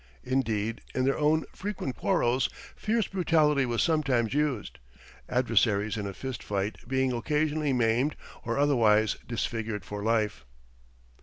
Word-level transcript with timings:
Indeed, 0.23 0.81
in 0.95 1.05
their 1.05 1.19
own 1.19 1.45
frequent 1.53 1.95
quarrels 1.95 2.49
fierce 2.75 3.05
brutality 3.05 3.67
was 3.67 3.83
sometimes 3.83 4.33
used, 4.33 4.79
adversaries 5.29 5.95
in 5.95 6.07
a 6.07 6.13
fist 6.15 6.41
fight 6.41 6.77
being 6.87 7.13
occasionally 7.13 7.71
maimed 7.71 8.15
or 8.43 8.57
otherwise 8.57 9.17
disfigured 9.27 9.85
for 9.85 10.01
life. 10.01 10.43